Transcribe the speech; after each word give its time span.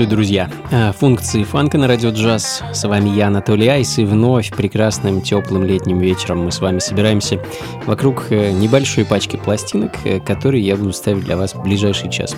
Приветствую, 0.00 0.16
друзья! 0.16 0.50
А, 0.72 0.92
функции 0.92 1.44
фанка 1.44 1.76
на 1.76 1.86
радио 1.86 2.08
джаз. 2.08 2.62
С 2.72 2.88
вами 2.88 3.10
я, 3.10 3.26
Анатолий 3.26 3.68
Айс, 3.68 3.98
и 3.98 4.04
вновь 4.06 4.50
прекрасным 4.50 5.20
теплым 5.20 5.62
летним 5.62 5.98
вечером 5.98 6.44
мы 6.44 6.52
с 6.52 6.60
вами 6.60 6.78
собираемся 6.78 7.38
вокруг 7.84 8.28
э, 8.30 8.50
небольшой 8.50 9.04
пачки 9.04 9.36
пластинок, 9.36 9.92
э, 10.04 10.18
которые 10.18 10.64
я 10.64 10.76
буду 10.76 10.94
ставить 10.94 11.24
для 11.24 11.36
вас 11.36 11.54
в 11.54 11.62
ближайший 11.62 12.10
час. 12.10 12.34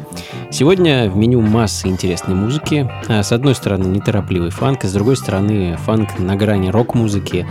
Сегодня 0.50 1.08
в 1.08 1.16
меню 1.16 1.40
масса 1.40 1.86
интересной 1.86 2.34
музыки. 2.34 2.90
С 3.08 3.30
одной 3.30 3.54
стороны, 3.54 3.86
неторопливый 3.86 4.50
фанк, 4.50 4.84
а 4.84 4.88
с 4.88 4.92
другой 4.92 5.16
стороны, 5.16 5.76
фанк 5.76 6.18
на 6.18 6.34
грани 6.34 6.68
рок-музыки, 6.68 7.46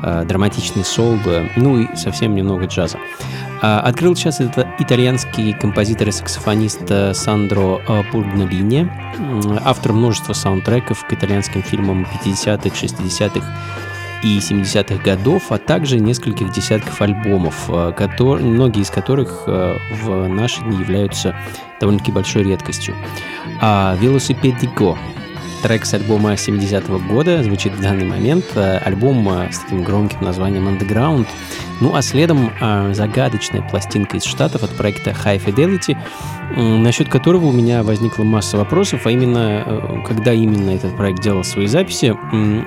драматичный 0.00 0.84
сол, 0.84 1.18
ну 1.56 1.80
и 1.80 1.96
совсем 1.96 2.36
немного 2.36 2.66
джаза. 2.66 2.98
Открыл 3.62 4.14
час 4.14 4.40
это 4.40 4.68
итальянский 4.78 5.52
композитор 5.52 6.08
и 6.08 6.12
саксофонист 6.12 6.90
Сандро 7.12 7.80
Пургнолини, 8.12 8.90
автор 9.64 9.92
множества 9.92 10.32
саундтреков 10.34 11.06
к 11.06 11.12
итальянским 11.12 11.62
фильмам 11.62 12.06
50-х, 12.22 12.68
60-х 12.68 13.46
и 14.22 14.38
70-х 14.38 15.02
годов, 15.02 15.50
а 15.50 15.58
также 15.58 16.00
нескольких 16.00 16.52
десятков 16.52 17.00
альбомов, 17.00 17.70
которые, 17.96 18.46
многие 18.46 18.82
из 18.82 18.90
которых 18.90 19.46
в 19.46 20.28
наши 20.28 20.60
дни 20.62 20.78
являются 20.78 21.34
довольно-таки 21.80 22.12
большой 22.12 22.44
редкостью. 22.44 22.94
А 23.60 23.96
«Велосипедиго» 24.00 24.98
трек 25.62 25.84
с 25.84 25.94
альбома 25.94 26.32
70-го 26.34 26.98
года 27.12 27.42
звучит 27.42 27.72
в 27.74 27.80
данный 27.80 28.04
момент. 28.04 28.44
Э, 28.54 28.78
альбом 28.78 29.28
э, 29.28 29.50
с 29.50 29.58
таким 29.58 29.82
громким 29.82 30.22
названием 30.22 30.68
Underground. 30.68 31.26
Ну 31.80 31.94
а 31.94 32.02
следом 32.02 32.52
э, 32.60 32.92
загадочная 32.94 33.62
пластинка 33.62 34.16
из 34.16 34.24
Штатов 34.24 34.62
от 34.62 34.70
проекта 34.70 35.10
High 35.10 35.44
Fidelity, 35.44 35.96
насчет 36.56 37.08
которого 37.08 37.46
у 37.46 37.52
меня 37.52 37.82
возникла 37.82 38.24
масса 38.24 38.56
вопросов, 38.56 39.06
а 39.06 39.10
именно, 39.10 40.02
когда 40.06 40.32
именно 40.32 40.70
этот 40.70 40.96
проект 40.96 41.20
делал 41.20 41.44
свои 41.44 41.66
записи. 41.66 42.16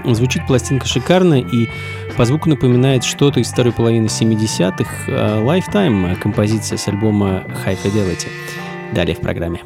Звучит 0.06 0.46
пластинка 0.46 0.88
шикарно 0.88 1.40
и 1.40 1.70
по 2.18 2.26
звуку 2.26 2.50
напоминает 2.50 3.04
что-то 3.04 3.40
из 3.40 3.48
второй 3.48 3.74
половины 3.74 4.08
70-х. 4.08 5.12
Lifetime, 5.42 6.16
композиция 6.16 6.78
с 6.78 6.88
альбома 6.88 7.44
High 7.66 7.78
Fidelity. 7.84 8.28
Далее 8.94 9.16
в 9.16 9.20
программе. 9.20 9.62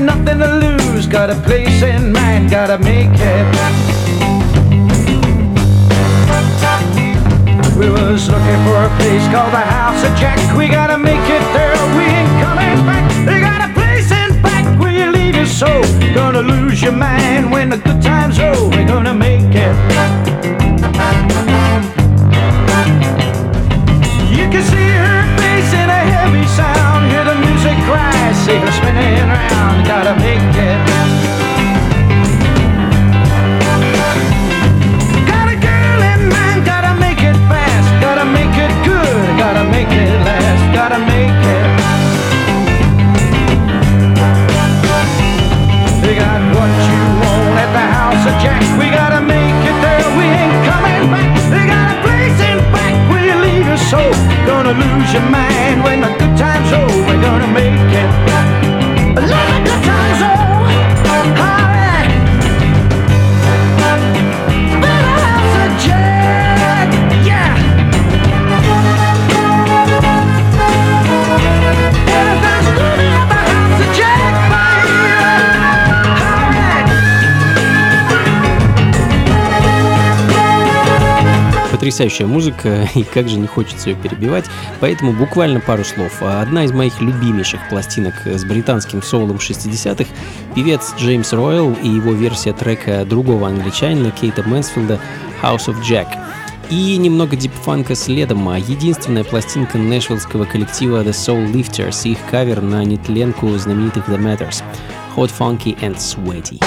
Nothing 0.00 0.38
to 0.38 0.46
lose, 0.46 1.06
got 1.06 1.30
a 1.30 1.34
place 1.42 1.82
in 1.82 2.12
mind, 2.12 2.50
gotta 2.50 2.78
make 2.78 3.10
it. 3.12 3.46
We 7.76 7.88
was 7.90 8.28
looking 8.28 8.60
for 8.64 8.76
a 8.84 8.90
place 8.98 9.24
called 9.32 9.52
the 9.52 9.64
House 9.76 10.02
of 10.04 10.16
Jack. 10.18 10.38
We 10.56 10.68
gotta 10.68 10.98
make 10.98 11.24
it 11.28 11.44
there, 11.52 11.76
we 11.96 12.04
ain't 12.04 12.30
coming 12.42 12.84
back. 12.86 13.06
They 13.26 13.40
got 13.40 13.68
a 13.68 13.72
place 13.74 14.10
in 14.10 14.42
back 14.42 14.78
where 14.80 14.92
you 14.92 15.10
leave 15.10 15.36
your 15.36 15.46
soul. 15.46 15.82
Gonna 16.14 16.42
lose 16.42 16.82
your 16.82 16.92
mind 16.92 17.50
when 17.50 17.70
the 17.70 17.78
good 17.78 18.02
times 18.02 18.38
roll. 18.38 18.70
We're 18.70 18.86
gonna 18.86 19.14
make 19.14 19.54
it. 19.54 20.59
See 28.50 28.58
her 28.58 28.72
spinning 28.72 29.30
around. 29.30 29.86
Gotta 29.86 30.14
make 30.18 30.42
it. 30.68 30.78
Got 35.30 35.46
a 35.54 35.56
girl 35.68 36.00
in 36.12 36.20
mind, 36.34 36.60
gotta 36.66 36.92
make 36.98 37.22
it 37.30 37.38
fast. 37.50 37.88
Gotta 38.04 38.26
make 38.26 38.54
it 38.64 38.72
good, 38.82 39.26
gotta 39.38 39.64
make 39.74 39.92
it 40.02 40.16
last. 40.26 40.62
Gotta 40.78 40.98
make 41.12 41.42
it. 41.56 41.68
They 46.02 46.14
got 46.18 46.40
what 46.56 46.72
you 46.90 47.02
want 47.22 47.54
at 47.64 47.70
the 47.78 47.86
house 47.96 48.24
of 48.30 48.34
Jack. 48.42 48.62
We 48.80 48.86
gotta 49.00 49.20
make 49.20 49.62
it 49.70 49.78
there, 49.84 50.08
we 50.18 50.26
ain't 50.42 50.58
coming 50.70 51.04
back. 51.14 51.30
They 51.52 51.64
got 51.74 51.86
a 51.94 51.96
place 52.02 52.38
in 52.50 52.58
back 52.74 52.94
where 53.10 53.24
you 53.28 53.36
leave 53.46 53.66
your 53.72 53.82
soul. 53.90 54.12
Gonna 54.50 54.74
lose 54.74 55.10
your 55.14 55.26
mind 55.38 55.84
when 55.84 56.00
the 56.00 56.10
good 56.18 56.34
times 56.36 56.72
roll. 56.72 56.79
Потрясающая 81.90 82.26
музыка, 82.26 82.88
и 82.94 83.02
как 83.02 83.28
же 83.28 83.36
не 83.36 83.48
хочется 83.48 83.90
ее 83.90 83.96
перебивать, 83.96 84.44
поэтому 84.78 85.12
буквально 85.12 85.58
пару 85.58 85.82
слов. 85.82 86.22
Одна 86.22 86.64
из 86.64 86.70
моих 86.70 87.00
любимейших 87.00 87.68
пластинок 87.68 88.14
с 88.26 88.44
британским 88.44 89.02
соулом 89.02 89.38
60-х— 89.38 90.08
певец 90.54 90.94
Джеймс 90.96 91.32
Ройл 91.32 91.76
и 91.82 91.88
его 91.88 92.12
версия 92.12 92.52
трека 92.52 93.04
другого 93.04 93.48
англичанина 93.48 94.12
Кейта 94.12 94.44
Мэнсфилда 94.44 95.00
«House 95.42 95.66
of 95.66 95.82
Jack». 95.82 96.06
И 96.70 96.96
немного 96.96 97.34
дипфанка 97.34 97.96
следом, 97.96 98.48
а 98.48 98.56
единственная 98.56 99.24
пластинка 99.24 99.76
нэшвиллского 99.76 100.44
коллектива 100.44 101.02
The 101.02 101.10
Soul 101.10 101.52
Lifters 101.52 102.02
и 102.04 102.12
их 102.12 102.18
кавер 102.30 102.62
на 102.62 102.84
нетленку 102.84 103.48
знаменитых 103.58 104.08
The 104.08 104.16
Matters— 104.16 104.62
Hot 105.16 105.32
Funky 105.36 105.76
and 105.80 105.96
Sweaty. 105.96 106.60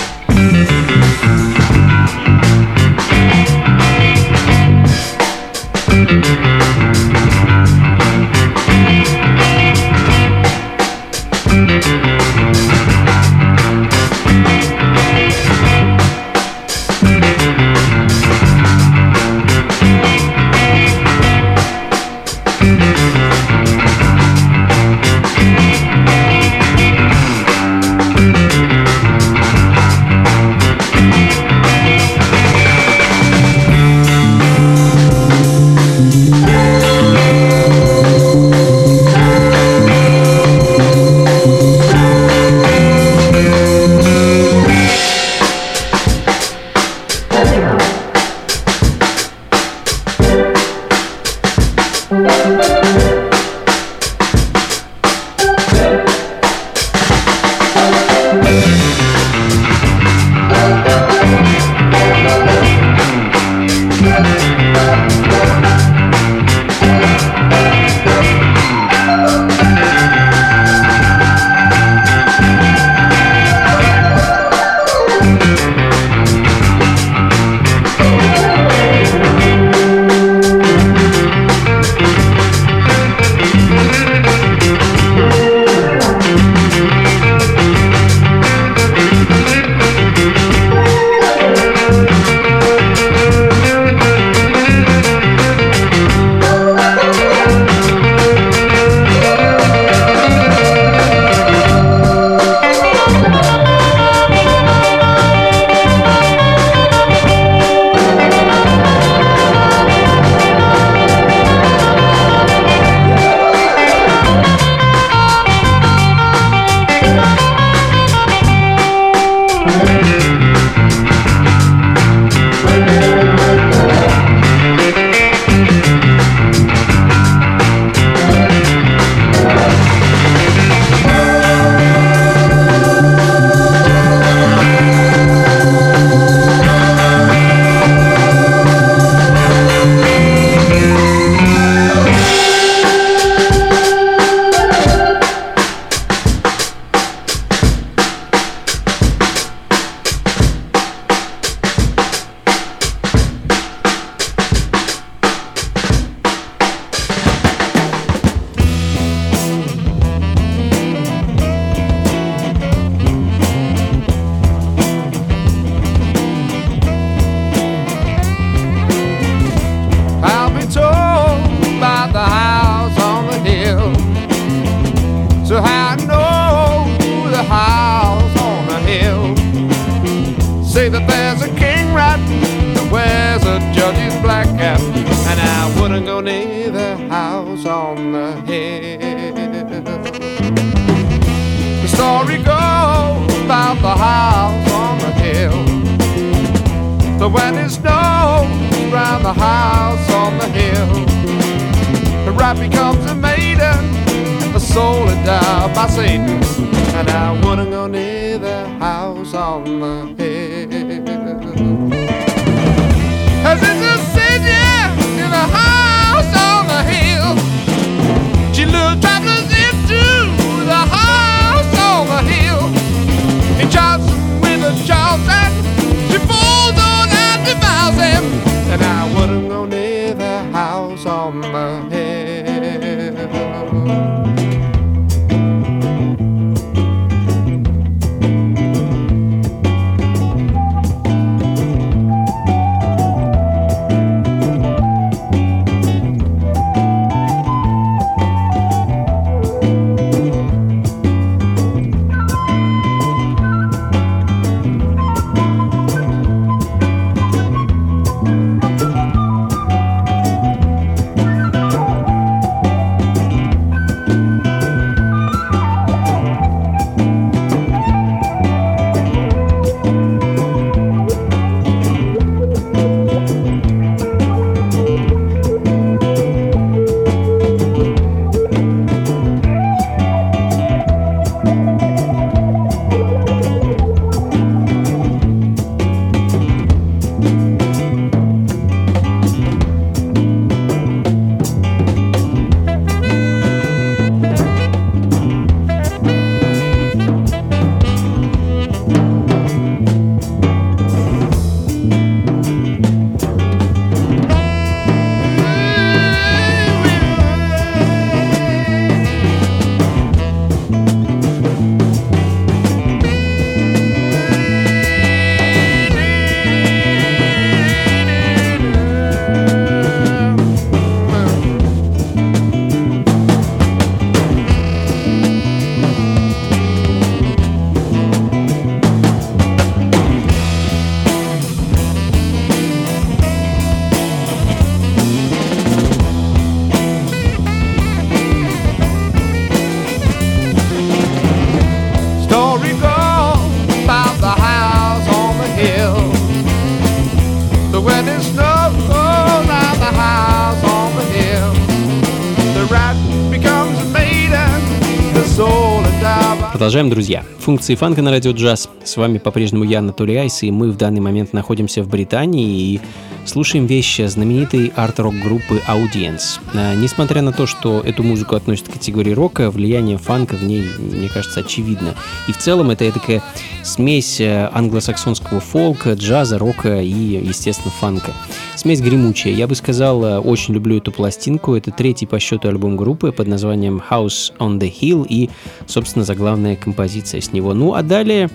Продолжаем, 356.64 356.90
друзья. 356.90 357.26
Функции 357.40 357.76
фанка 357.76 358.02
на 358.02 358.10
радио 358.10 358.32
джаз. 358.32 358.70
С 358.86 358.96
вами 358.96 359.18
по-прежнему 359.18 359.66
я, 359.66 359.80
Анатолий 359.80 360.16
Айс, 360.16 360.44
и 360.44 360.50
мы 360.50 360.72
в 360.72 360.78
данный 360.78 361.02
момент 361.02 361.34
находимся 361.34 361.84
в 361.84 361.90
Британии 361.90 362.76
и 362.76 362.82
слушаем 363.26 363.66
вещи 363.66 364.04
знаменитой 364.04 364.72
арт-рок 364.74 365.14
группы 365.16 365.62
Audience. 365.68 366.40
А, 366.54 366.74
Несмотря 366.76 367.22
на 367.22 367.34
то, 367.34 367.48
что 367.48 367.82
эту 367.82 368.04
музыку 368.04 368.36
относят 368.36 368.70
к 368.70 368.74
категории 368.74 369.12
рока, 369.12 369.52
влияние 369.52 369.98
фанка 369.98 370.36
в 370.36 370.44
ней, 370.46 370.64
мне 370.80 371.10
кажется, 371.10 371.42
очевидно. 371.42 371.96
И 372.30 372.32
в 372.32 372.38
целом 372.38 372.70
это 372.70 372.90
такая 372.94 373.22
смесь 373.64 374.22
э, 374.22 374.50
англосаксонского 374.54 375.42
фолка, 375.42 375.94
джаза, 375.94 376.38
рока 376.38 376.82
и, 376.82 377.26
естественно, 377.26 377.74
фанка. 377.78 378.14
Смесь 378.56 378.82
гремучая. 378.82 379.34
Я 379.34 379.48
бы 379.48 379.56
сказал, 379.56 380.06
э, 380.06 380.20
очень 380.20 380.54
люблю 380.54 380.78
эту 380.78 380.94
пластинку. 380.94 381.56
Это 381.56 381.72
третий 381.72 382.06
по 382.06 382.20
счету 382.20 382.48
альбом 382.48 382.78
группы 382.78 383.12
под 383.12 383.28
названием 383.28 383.82
House 383.90 384.32
on 384.40 384.60
the 384.60 384.72
Hill 384.72 385.06
и, 385.08 385.30
собственно, 385.68 386.06
заглавная 386.06 386.53
композиция 386.56 387.22
с 387.22 387.32
него. 387.34 387.54
Ну, 387.54 387.74
а 387.74 387.84
далее 387.84 388.30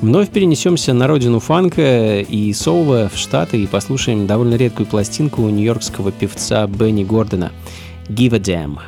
вновь 0.00 0.30
перенесемся 0.30 0.92
на 0.92 1.06
родину 1.06 1.40
фанка 1.40 2.20
и 2.20 2.52
соула 2.52 3.10
в 3.12 3.18
Штаты 3.18 3.62
и 3.62 3.66
послушаем 3.66 4.26
довольно 4.26 4.54
редкую 4.54 4.86
пластинку 4.86 5.42
нью-йоркского 5.42 6.12
певца 6.12 6.66
Бенни 6.66 7.04
Гордона 7.04 7.52
«Give 8.08 8.34
a 8.34 8.38
Damn». 8.38 8.78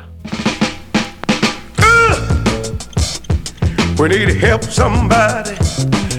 We 3.97 4.09
need 4.09 4.29
help 4.41 4.63
somebody. 4.63 5.55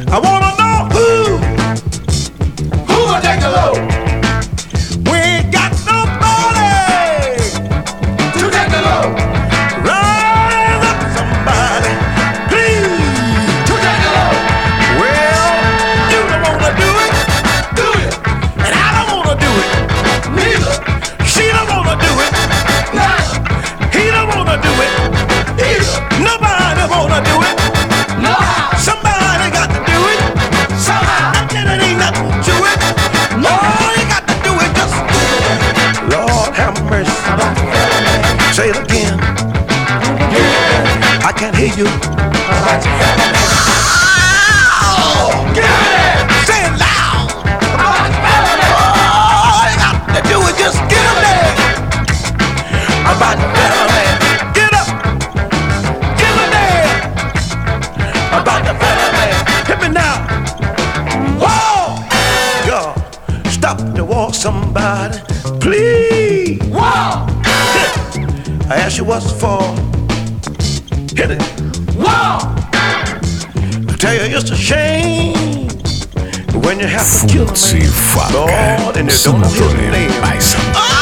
I 0.06 0.18
wanna 0.18 0.53
can't 41.36 41.56
hear 41.56 41.74
you. 41.76 41.86
I 41.86 42.80
can't 42.82 43.20
hear 43.20 43.38
you. 43.38 43.74
just 50.64 50.78
get 50.88 51.04
up 51.10 51.18
there. 51.20 51.52
I'm 53.04 53.16
about 53.18 53.36
to 53.36 53.48
battle 53.52 53.86
man. 53.92 54.14
Get 54.56 54.72
up. 54.80 54.88
Get 56.20 56.32
there. 56.56 56.88
I'm 58.32 58.42
to 58.64 58.74
battle 58.80 59.12
man. 59.18 59.34
Hit 59.66 59.78
me 59.82 59.88
now. 59.92 60.16
Whoa. 61.42 62.00
Y'all, 62.66 62.94
stop 63.50 63.78
the 63.94 64.04
war, 64.04 64.32
somebody. 64.32 65.18
Please. 65.60 66.62
Whoa. 66.70 67.26
I 68.70 68.76
asked 68.76 68.96
you 68.96 69.04
what's 69.04 69.30
for 69.30 69.93
hit 71.26 71.40
it. 71.40 71.96
Wow! 71.96 72.54
I 72.72 73.96
tell 73.98 74.14
you, 74.14 74.36
it's 74.36 74.50
a 74.50 74.56
shame 74.56 75.68
when 76.62 76.78
you 76.80 76.86
have 76.86 77.20
to 77.20 77.26
kill 77.26 77.48
a 77.48 77.56
man. 77.56 78.82
Lord, 78.82 78.96
and 78.96 79.08
they 79.08 79.16
don't 79.22 79.40
know 79.40 79.48
his 79.48 79.72
name. 79.90 80.93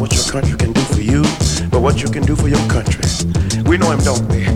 what 0.00 0.14
your 0.14 0.24
country 0.24 0.56
can 0.56 0.72
do 0.72 0.80
for 0.80 1.02
you, 1.02 1.20
but 1.68 1.82
what 1.82 2.02
you 2.02 2.08
can 2.08 2.24
do 2.24 2.34
for 2.34 2.48
your 2.48 2.66
country. 2.70 3.04
We 3.64 3.76
know 3.76 3.90
him, 3.90 4.00
don't 4.00 4.26
we? 4.28 4.46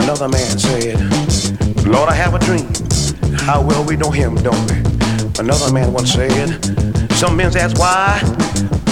Another 0.00 0.28
man 0.28 0.58
said, 0.58 1.00
Lord, 1.84 2.08
I 2.08 2.14
have 2.14 2.34
a 2.34 2.38
dream. 2.38 2.68
How 3.40 3.60
well 3.62 3.84
we 3.84 3.96
know 3.96 4.12
him, 4.12 4.36
don't 4.36 4.70
we? 4.70 4.76
Another 5.40 5.72
man 5.72 5.92
once 5.92 6.12
said, 6.12 6.48
Some 7.12 7.36
men 7.36 7.56
ask 7.56 7.76
why, 7.78 8.20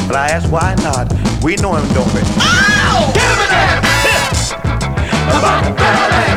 but 0.08 0.16
I 0.16 0.30
ask 0.30 0.50
why 0.50 0.74
not. 0.82 1.12
We 1.44 1.54
know 1.56 1.76
him, 1.76 1.86
don't 1.94 2.12
we? 2.12 2.22
Oh! 2.42 3.12
Give 3.14 3.22
me 3.38 3.46
that! 3.46 3.78
About 5.28 5.78
the! 5.78 6.27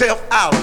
yourself 0.00 0.26
out. 0.32 0.54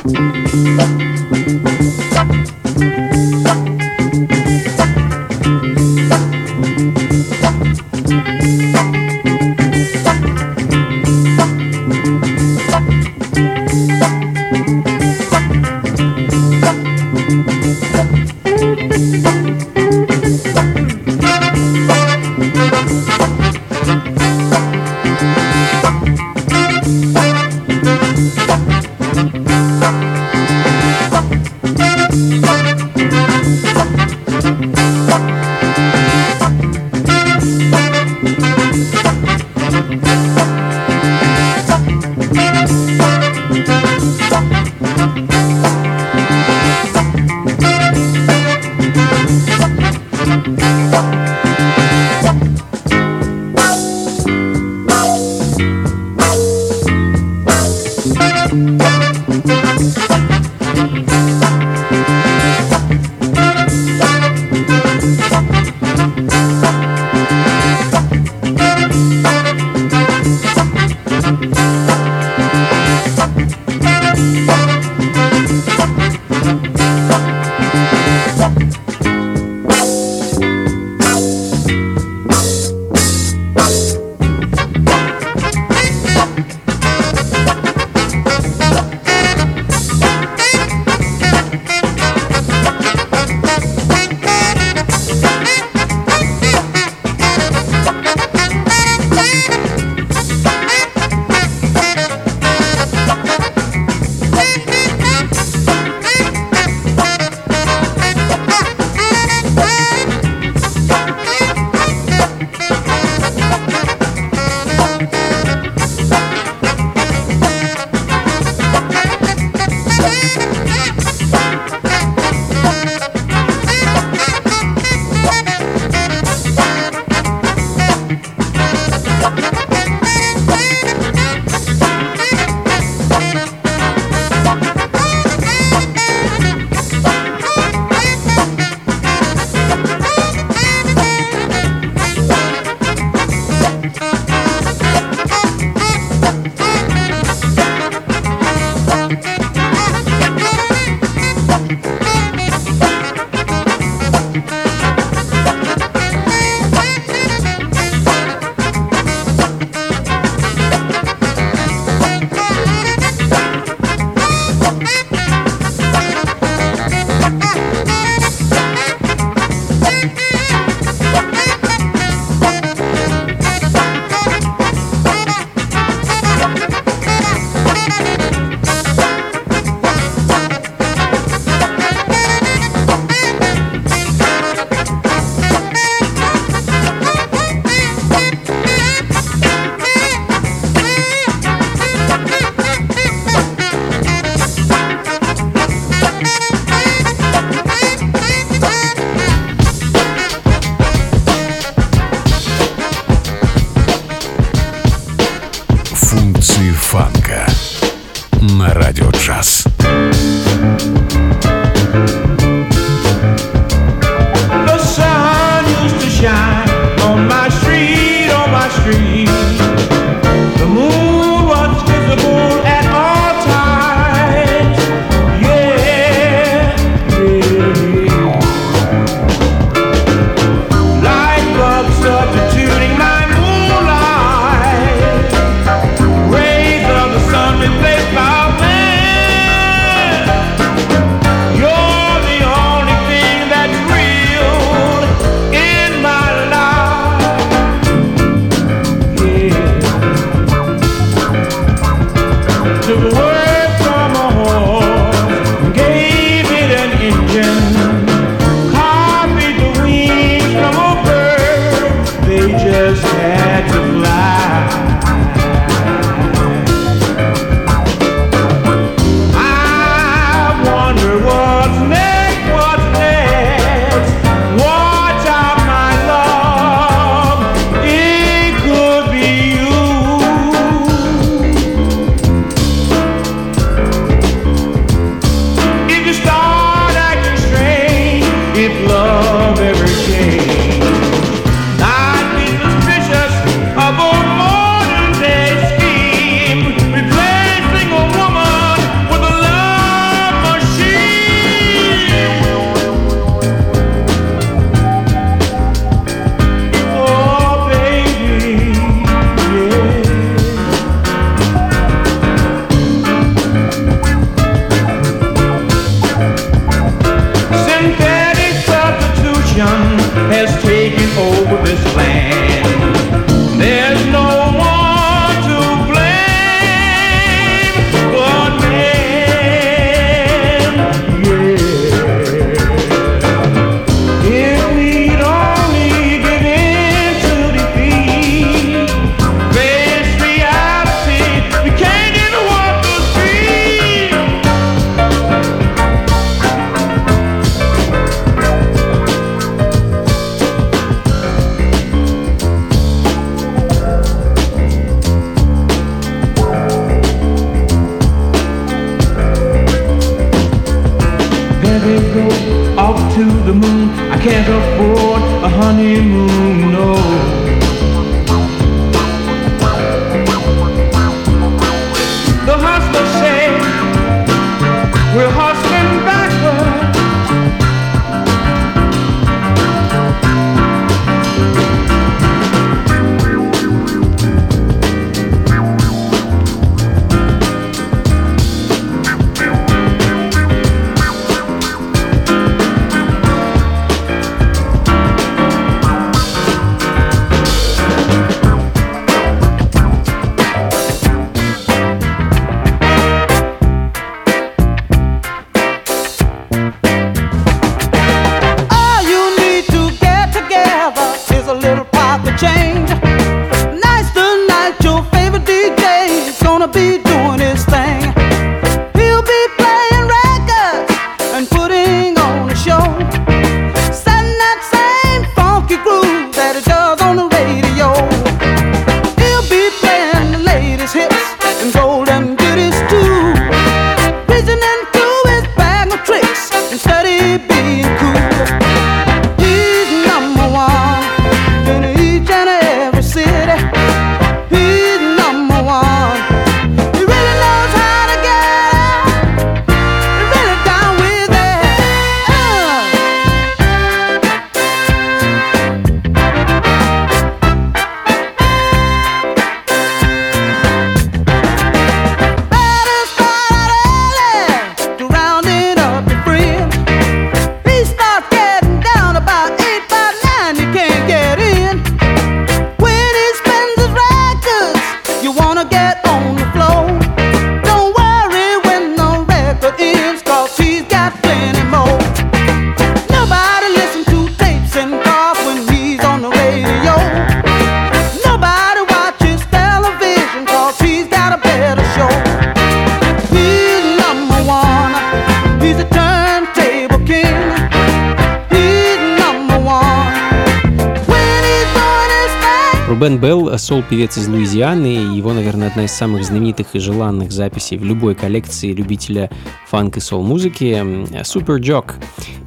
певец 503.91 504.17
из 504.17 504.29
Луизианы, 504.29 504.85
его, 505.17 505.33
наверное, 505.33 505.67
одна 505.67 505.83
из 505.83 505.91
самых 505.91 506.23
знаменитых 506.23 506.67
и 506.75 506.79
желанных 506.79 507.33
записей 507.33 507.77
в 507.77 507.83
любой 507.83 508.15
коллекции 508.15 508.71
любителя 508.71 509.29
фанк 509.67 509.97
и 509.97 509.99
сол-музыки— 509.99 510.63
Super 511.23 511.59
Jock. 511.59 511.95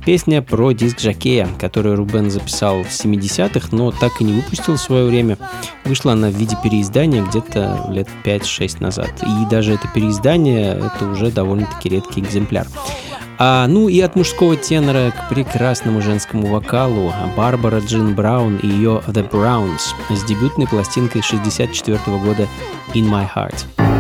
Песня 0.07 0.41
про 0.41 0.73
диск 0.73 1.01
Жакея, 1.01 1.47
которую 1.61 1.97
Рубен 1.97 2.31
записал 2.31 2.83
в 2.83 2.89
70-х, 2.89 3.69
но 3.73 3.91
так 3.91 4.23
и 4.23 4.25
не 4.25 4.33
выпустил 4.33 4.77
в 4.77 4.81
свое 4.81 5.05
время. 5.05 5.37
Вышла 5.85 6.13
она 6.13 6.31
в 6.31 6.35
виде 6.35 6.57
переиздания 6.65 7.23
где-то 7.23 7.89
лет 7.91 8.09
5-6 8.25 8.81
назад. 8.81 9.11
И 9.23 9.51
даже 9.51 9.75
это 9.75 9.87
переиздание— 9.95 10.81
это 10.97 11.07
уже 11.07 11.31
довольно-таки 11.31 11.91
редкий 11.91 12.23
экземпляр. 12.23 12.67
А, 13.39 13.67
ну 13.67 13.89
и 13.89 14.01
от 14.01 14.17
мужского 14.17 14.57
тенора 14.57 15.11
к 15.11 15.29
прекрасному 15.29 16.01
женскому 16.01 16.47
вокалу 16.47 17.13
Барбара 17.37 17.81
Джин 17.81 18.15
Браун 18.15 18.57
и 18.57 18.67
ее 18.67 19.03
The 19.09 19.29
Browns 19.29 19.95
с 20.11 20.23
дебютной 20.25 20.67
пластинкой 20.67 21.23
1964 21.23 22.19
года 22.19 22.49
In 22.95 23.11
My 23.11 23.29
Heart. 23.35 23.94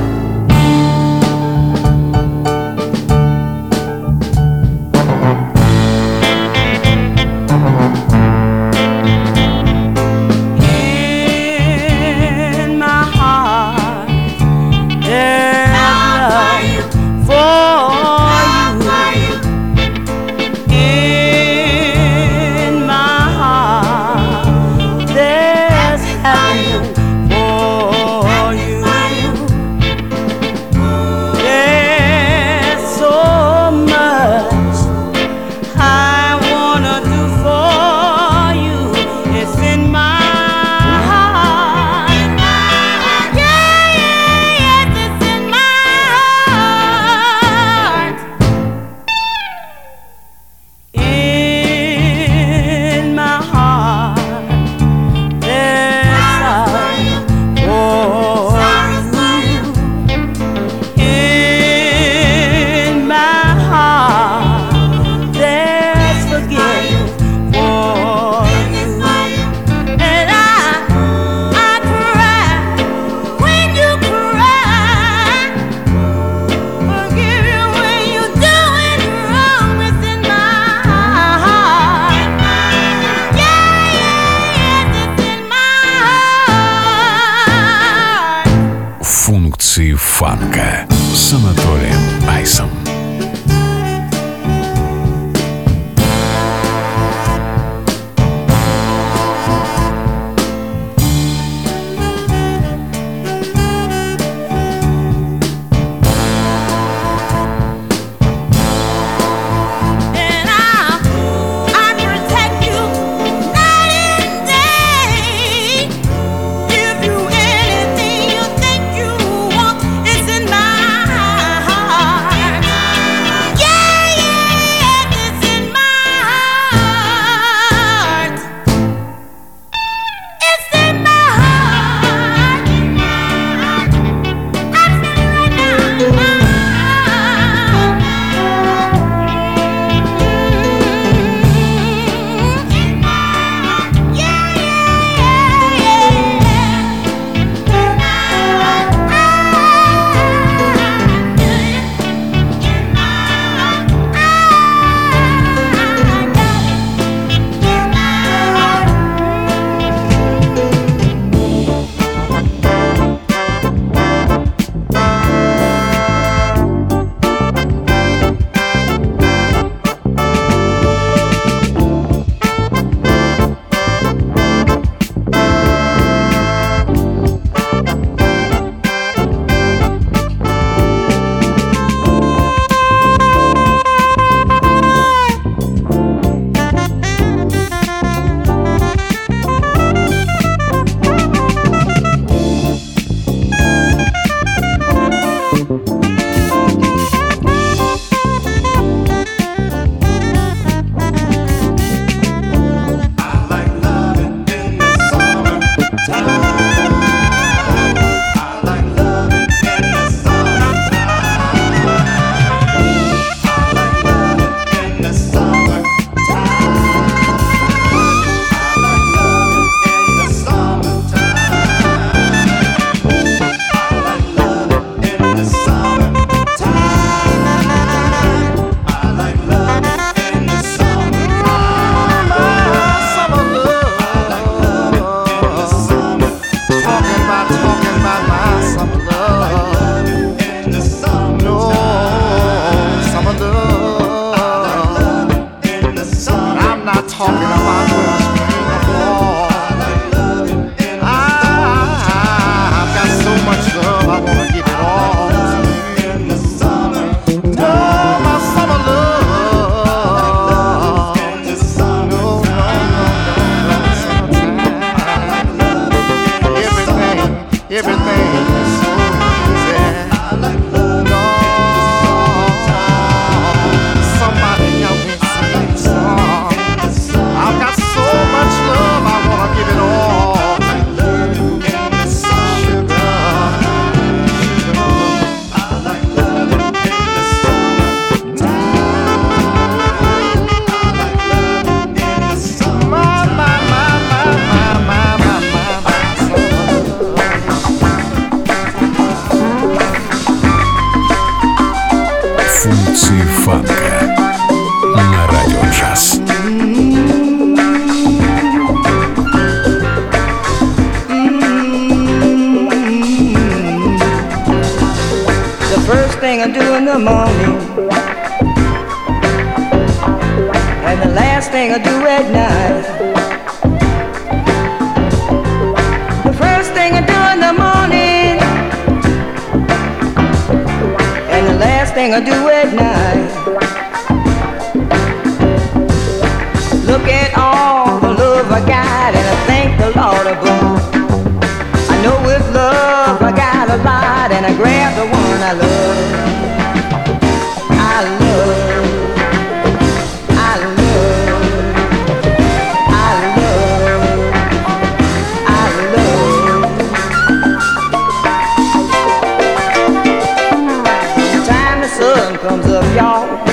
Comes 362.44 362.66
up, 362.66 362.84
y'all. 362.94 363.43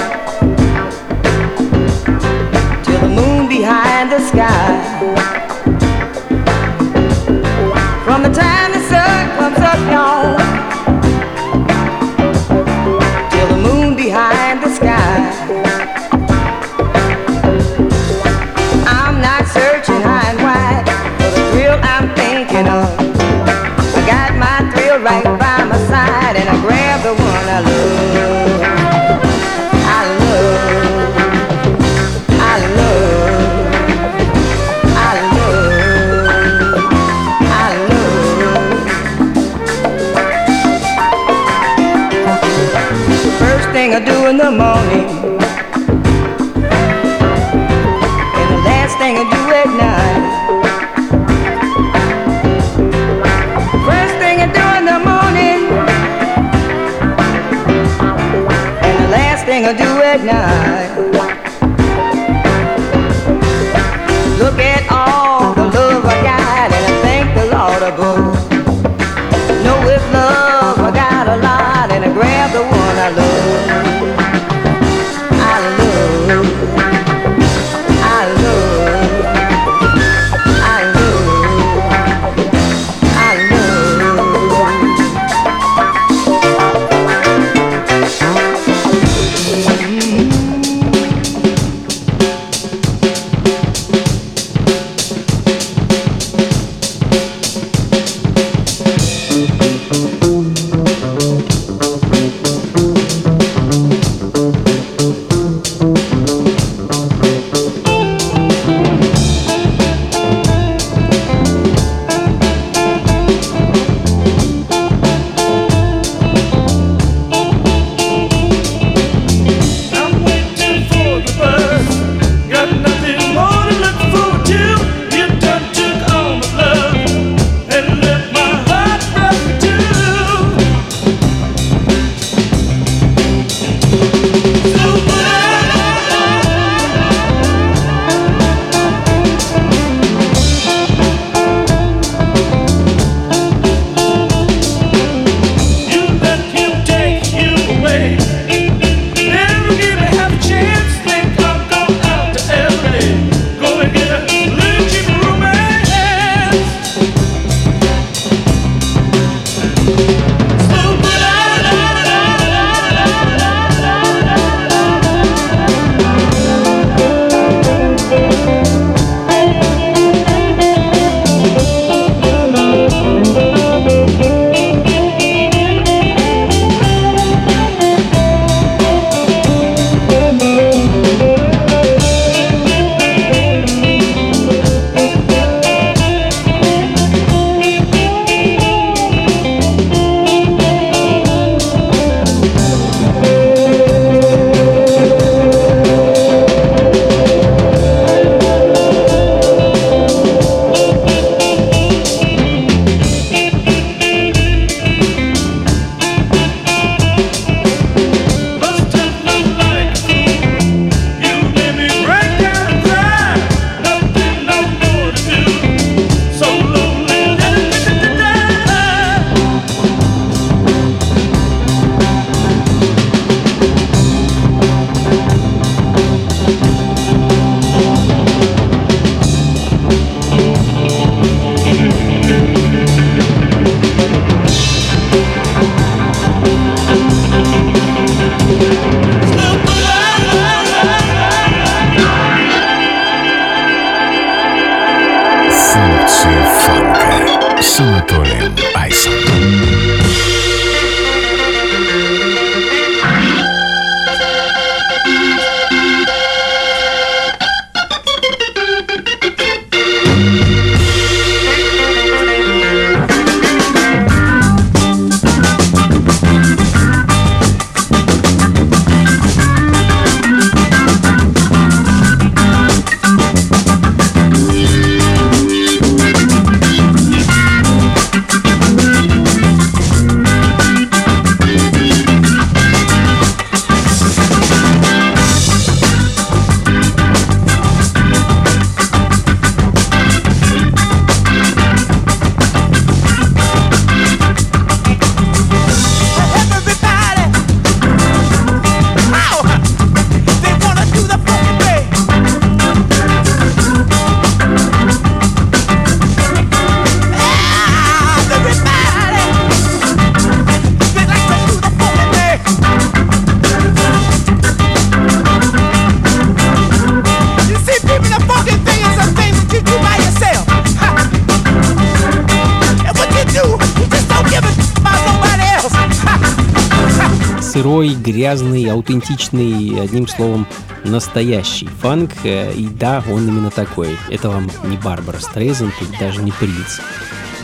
Грязный, 328.21 328.69
аутентичный, 328.69 329.81
одним 329.81 330.07
словом, 330.07 330.45
настоящий 330.83 331.65
фанк. 331.65 332.11
Э, 332.23 332.53
и 332.53 332.67
да, 332.67 333.03
он 333.09 333.27
именно 333.27 333.49
такой. 333.49 333.97
Это 334.11 334.29
вам 334.29 334.47
не 334.65 334.77
Барбара 334.77 335.17
Стрейзен, 335.17 335.71
тут 335.79 335.89
даже 335.99 336.21
не 336.21 336.31
Принц. 336.31 336.79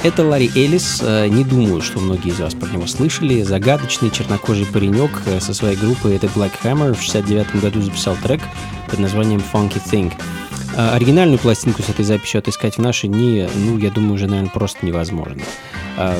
Это 0.03 0.23
Ларри 0.23 0.51
Элис. 0.53 0.99
Э, 1.01 1.28
не 1.30 1.43
думаю, 1.43 1.82
что 1.82 1.99
многие 1.99 2.30
из 2.30 2.39
вас 2.39 2.53
про 2.53 2.67
него 2.67 2.86
слышали. 2.86 3.41
Загадочный 3.41 4.11
чернокожий 4.11 4.67
паренек 4.67 5.09
э, 5.25 5.39
со 5.39 5.55
своей 5.55 5.78
группой 5.78 6.15
это 6.15 6.28
Black 6.28 6.51
Hammer 6.63 6.93
в 6.93 7.01
69 7.01 7.55
году 7.59 7.82
записал 7.82 8.15
трек 8.21 8.41
под 8.88 8.99
названием 8.99 9.41
Funky 9.51 9.82
Thing. 9.84 10.13
Оригинальную 10.75 11.39
пластинку 11.39 11.82
с 11.82 11.89
этой 11.89 12.05
записью 12.05 12.38
отыскать 12.38 12.75
в 12.75 12.82
наши 12.82 13.07
дни, 13.07 13.47
ну, 13.55 13.80
я 13.80 13.89
думаю, 13.89 14.13
уже, 14.13 14.28
наверное, 14.28 14.51
просто 14.51 14.86
невозможно. 14.86 15.41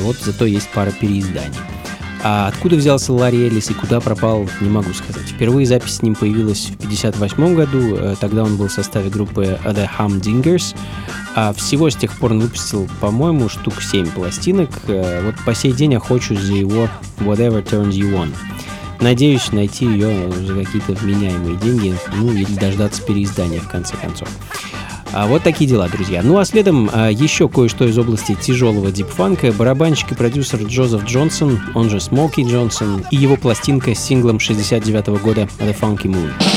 Вот 0.02 0.18
зато 0.18 0.46
есть 0.46 0.68
пара 0.70 0.90
переизданий. 0.90 1.54
А 2.30 2.48
откуда 2.50 2.76
взялся 2.76 3.14
Ларри 3.14 3.46
Эллис 3.46 3.70
и 3.70 3.74
куда 3.74 4.02
пропал, 4.02 4.50
не 4.60 4.68
могу 4.68 4.92
сказать. 4.92 5.30
Впервые 5.30 5.66
запись 5.66 5.96
с 5.96 6.02
ним 6.02 6.14
появилась 6.14 6.66
в 6.66 6.76
1958 6.76 7.56
году, 7.56 7.96
э, 7.96 8.16
тогда 8.20 8.44
он 8.44 8.58
был 8.58 8.68
в 8.68 8.72
составе 8.74 9.10
группы 9.10 9.58
The 9.64 9.90
Humdingers, 9.98 10.76
а 11.36 11.54
всего 11.54 11.90
с 11.90 11.96
тех 11.96 12.12
пор 12.20 12.34
он 12.34 12.42
выпустил, 12.42 12.90
по-моему, 13.00 13.48
штук 13.48 13.82
7 13.82 14.10
пластинок. 14.12 14.70
Э, 14.90 15.26
вот 15.26 15.36
по 15.46 15.56
сей 15.56 15.72
день 15.72 15.96
охочусь 15.96 16.42
за 16.42 16.52
его 16.52 16.90
Whatever 17.20 17.64
Turns 17.64 17.92
You 17.92 18.12
On. 18.16 18.34
Надеюсь 19.00 19.54
найти 19.54 19.86
ее 19.86 20.30
за 20.30 20.54
какие-то 20.54 20.96
вменяемые 20.96 21.56
деньги, 21.56 21.96
ну 22.14 22.34
или 22.34 22.54
дождаться 22.56 23.04
переиздания 23.04 23.62
в 23.62 23.70
конце 23.70 23.96
концов. 23.96 24.28
А 25.14 25.28
вот 25.28 25.44
такие 25.44 25.70
дела, 25.70 25.88
друзья. 25.88 26.22
Ну 26.24 26.38
а 26.38 26.46
следом 26.46 26.90
а, 26.92 27.10
еще 27.10 27.48
кое-что 27.48 27.86
из 27.86 27.98
области 27.98 28.36
тяжелого 28.36 28.92
дипфанка. 28.92 29.52
Барабанщик 29.52 30.12
и 30.12 30.16
продюсер 30.16 30.62
Джозеф 30.64 31.06
Джонсон, 31.06 31.60
он 31.76 31.90
же 31.90 32.00
Смоки 32.00 32.42
Джонсон, 32.42 33.06
и 33.12 33.16
его 33.16 33.36
пластинка 33.36 33.94
с 33.96 34.00
синглом 34.00 34.40
69 34.40 35.08
-го 35.08 35.20
года 35.20 35.48
The 35.60 35.76
Funky 35.80 36.08
Moon. 36.08 36.57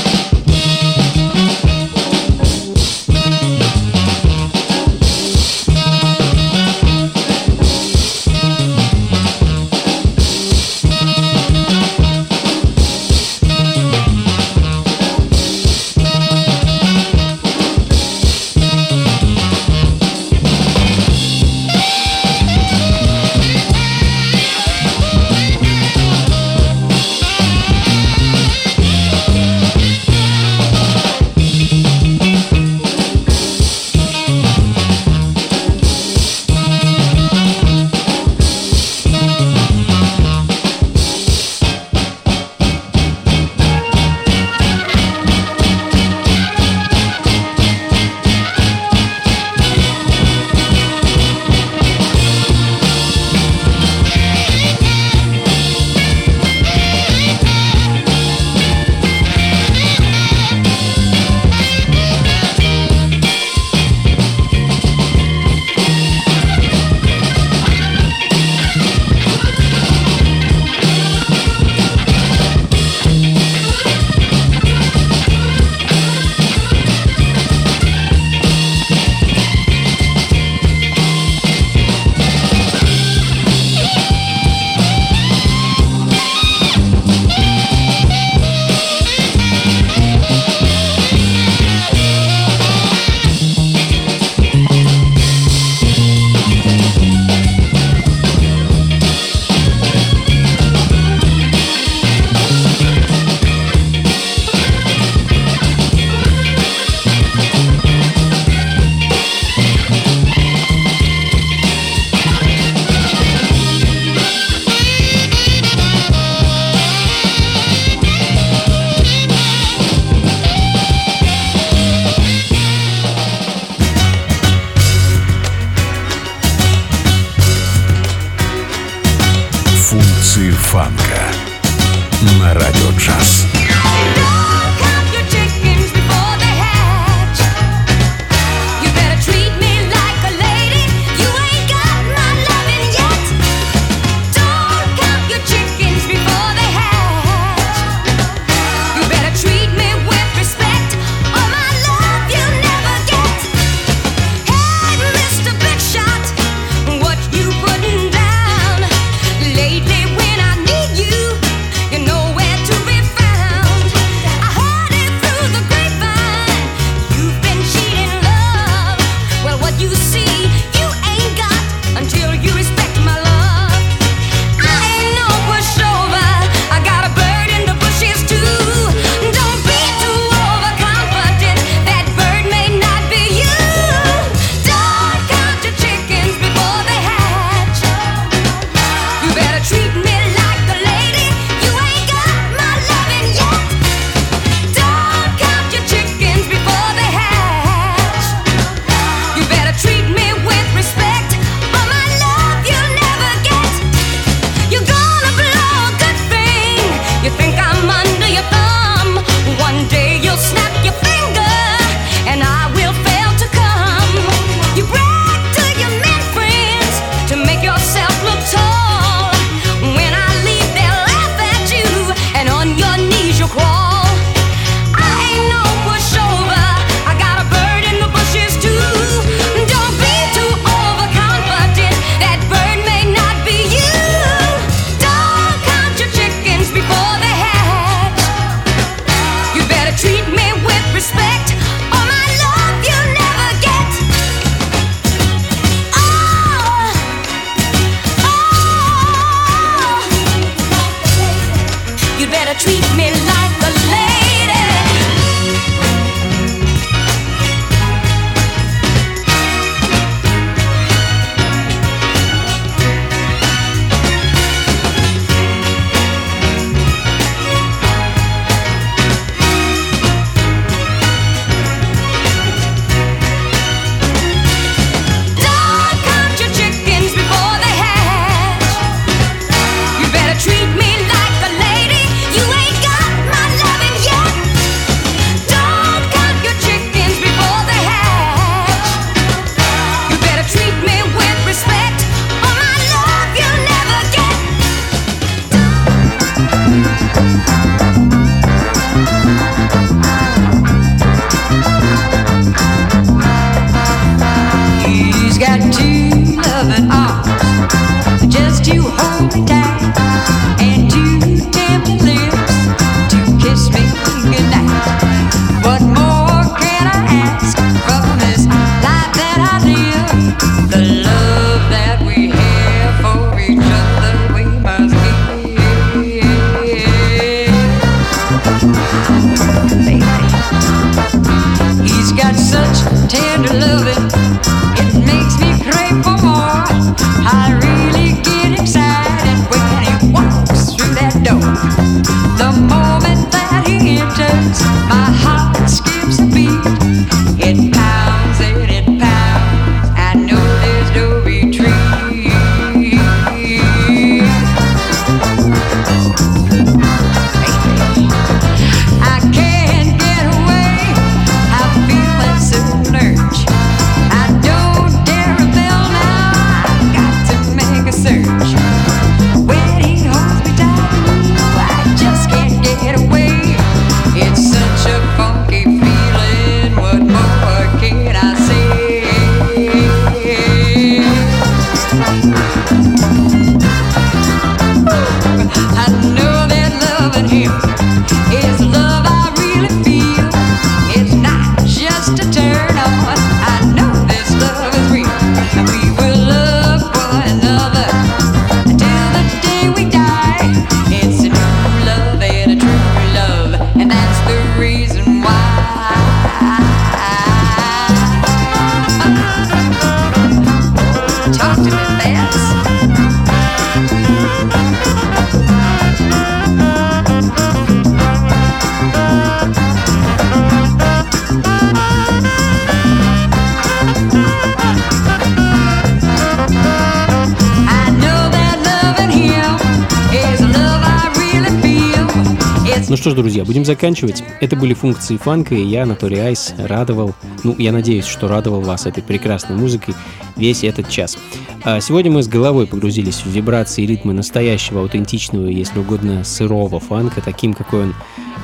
Что 433.01 433.09
ж, 433.09 433.13
друзья, 433.15 433.43
будем 433.43 433.65
заканчивать. 433.65 434.23
Это 434.41 434.55
были 434.55 434.75
функции 434.75 435.17
фанка, 435.17 435.55
и 435.55 435.63
я, 435.63 435.83
Анатолий 435.83 436.19
Айс, 436.19 436.53
радовал, 436.59 437.15
ну, 437.43 437.55
я 437.57 437.71
надеюсь, 437.71 438.05
что 438.05 438.27
радовал 438.27 438.61
вас 438.61 438.85
этой 438.85 439.01
прекрасной 439.01 439.57
музыкой 439.57 439.95
весь 440.35 440.63
этот 440.63 440.87
час. 440.87 441.17
А 441.63 441.79
сегодня 441.79 442.11
мы 442.11 442.21
с 442.21 442.27
головой 442.27 442.67
погрузились 442.67 443.21
в 443.21 443.25
вибрации 443.25 443.85
и 443.85 443.87
ритмы 443.87 444.13
настоящего, 444.13 444.81
аутентичного, 444.81 445.47
если 445.47 445.79
угодно, 445.79 446.23
сырого 446.23 446.79
фанка, 446.79 447.21
таким, 447.21 447.55
какой 447.55 447.85
он 447.85 447.95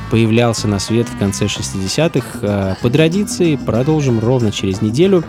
появлялся 0.09 0.67
на 0.67 0.79
свет 0.79 1.07
в 1.07 1.19
конце 1.19 1.45
60-х. 1.45 2.39
А, 2.41 2.75
по 2.81 2.89
традиции 2.89 3.57
продолжим 3.57 4.19
ровно 4.19 4.51
через 4.51 4.81
неделю. 4.81 5.23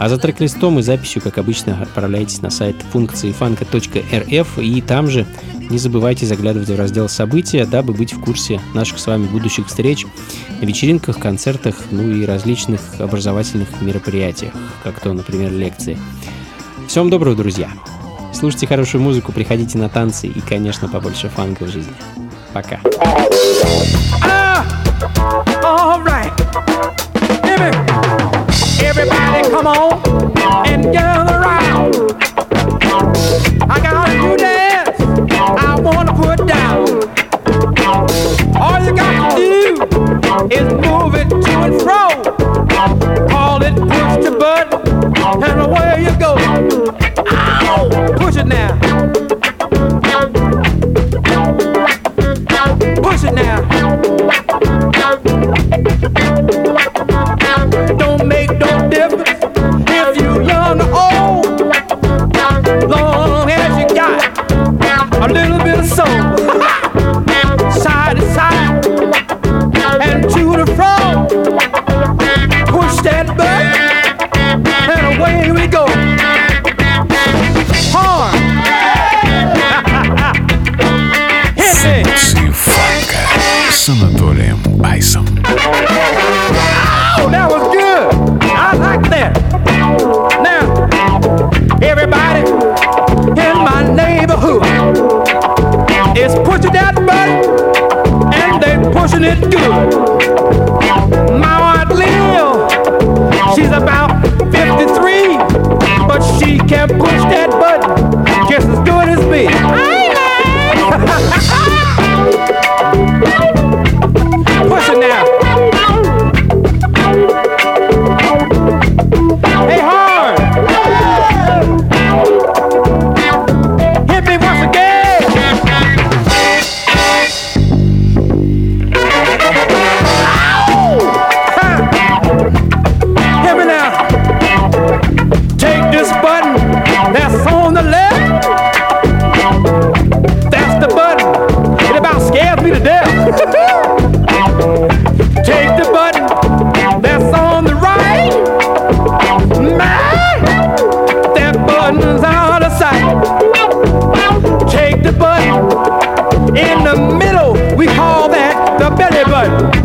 А 0.00 0.08
за 0.08 0.16
трек-листом 0.16 0.78
и 0.78 0.82
записью, 0.82 1.20
как 1.20 1.36
обычно, 1.36 1.78
отправляйтесь 1.78 2.40
на 2.40 2.48
сайт 2.48 2.76
функции 2.90 3.32
фанка.рф 3.32 4.58
и 4.58 4.80
там 4.80 5.10
же 5.10 5.26
не 5.68 5.76
забывайте 5.76 6.24
заглядывать 6.24 6.70
в 6.70 6.74
раздел 6.74 7.06
«События», 7.06 7.66
дабы 7.66 7.92
быть 7.92 8.14
в 8.14 8.20
курсе 8.20 8.62
наших 8.72 8.98
с 8.98 9.06
вами 9.06 9.26
будущих 9.26 9.66
встреч, 9.66 10.06
вечеринках, 10.62 11.18
концертах, 11.18 11.74
ну 11.90 12.10
и 12.10 12.24
различных 12.24 12.80
образовательных 12.98 13.68
мероприятиях, 13.82 14.54
как 14.82 14.98
то, 15.00 15.12
например, 15.12 15.52
лекции. 15.52 15.98
Всем 16.88 17.10
доброго, 17.10 17.36
друзья! 17.36 17.68
Слушайте 18.32 18.68
хорошую 18.68 19.02
музыку, 19.02 19.32
приходите 19.32 19.76
на 19.76 19.90
танцы 19.90 20.28
и, 20.28 20.40
конечно, 20.40 20.88
побольше 20.88 21.28
фанка 21.28 21.64
в 21.64 21.68
жизни. 21.68 21.92
Пока. 22.54 22.80
All 25.62 26.02
right. 26.02 26.99
Every, 29.40 29.48
everybody 29.48 29.50
come 29.50 29.66
on 29.66 30.68
and 30.68 30.92
gather 30.92 31.38
around. 31.38 31.94
I 33.70 33.80
got 33.80 34.08
a 34.08 34.14
new 34.14 34.36
dance 34.36 35.00
I 35.30 35.80
wanna 35.80 36.12
put 36.12 36.46
down. 36.46 36.86
All 38.60 38.84
you 38.84 38.94
got 38.94 39.30
to 39.30 39.36
do 39.36 39.74
is 40.50 40.72
move 40.74 41.14
it 41.14 41.28
to 41.30 41.58
and 41.60 41.80
fro. 41.80 42.08
Call 43.28 43.62
it 43.62 43.74
push 43.76 44.24
the 44.24 44.36
button 44.38 45.42
and 45.42 45.60
away 45.60 46.04
you 46.04 46.18
go. 46.18 46.36
Ow! 47.28 48.16
Push 48.18 48.36
it 48.36 48.46
now. 48.46 49.19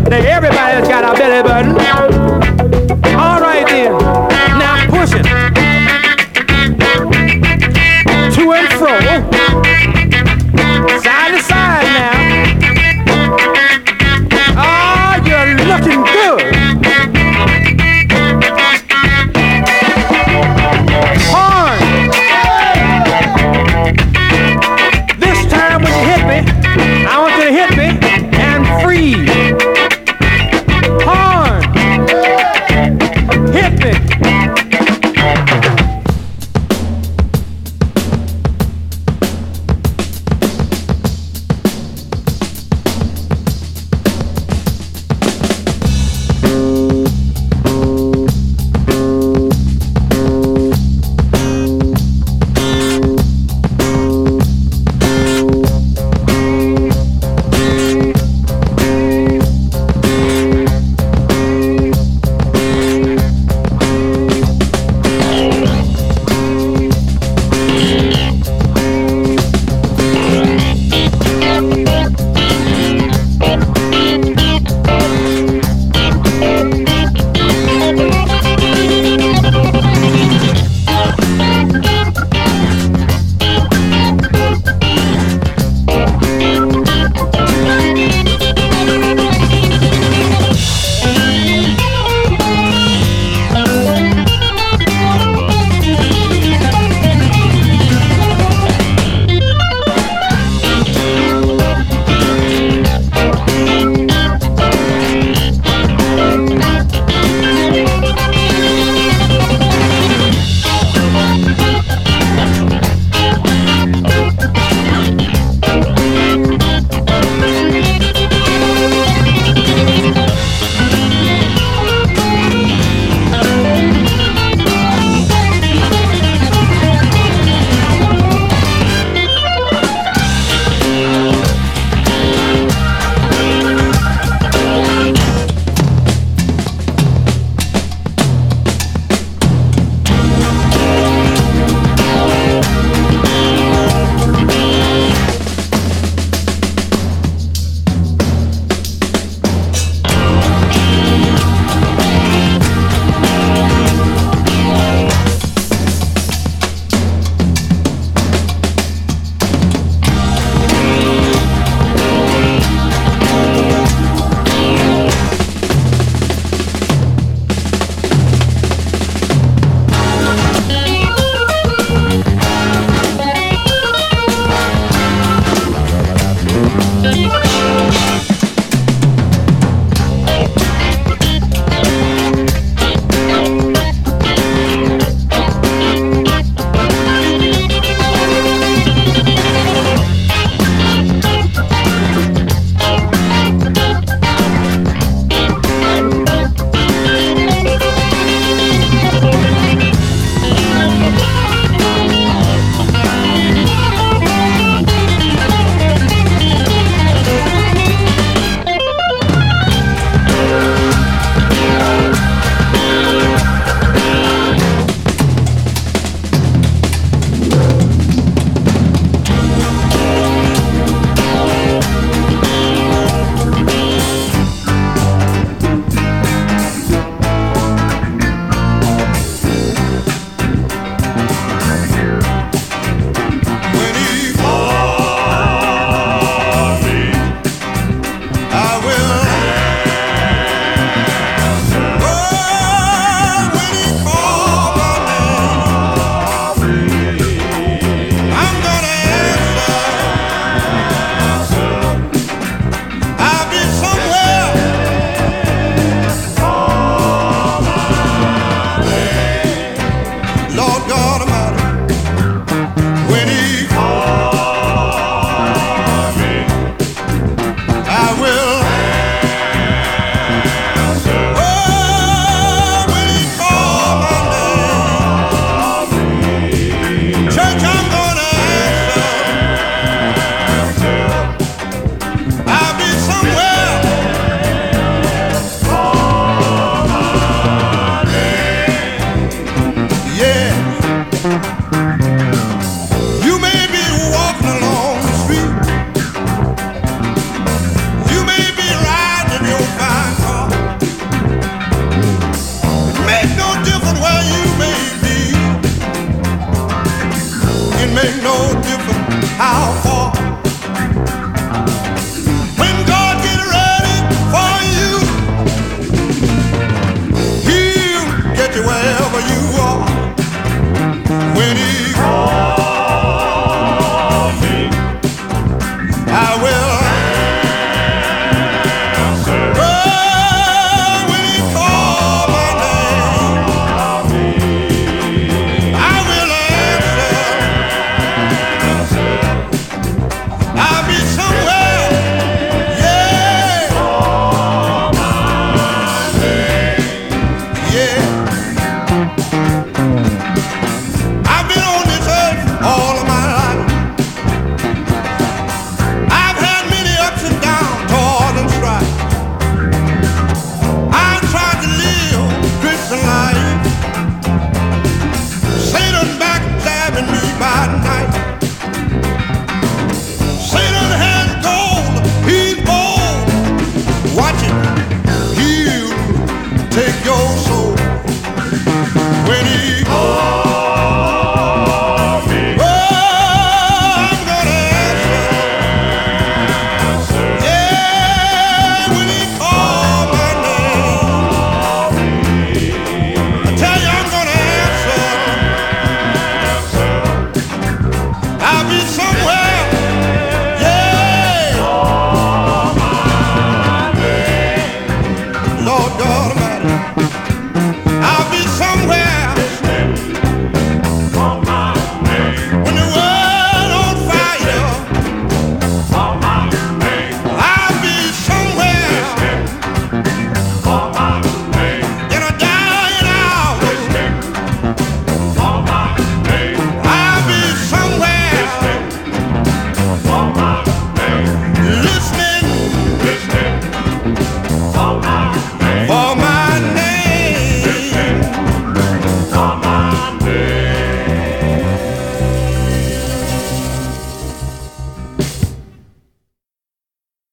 Now 0.09 0.17
everybody's 0.17 0.87
got 0.87 1.03
a 1.03 1.17
belly 1.17 1.43
button. 1.43 2.54